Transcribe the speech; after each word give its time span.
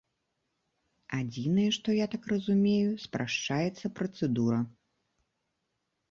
Адзінае, 1.17 1.65
што, 1.77 1.87
я 1.97 2.07
так 2.13 2.23
разумею, 2.33 2.87
спрашчаецца 3.03 3.91
працэдура. 3.99 4.59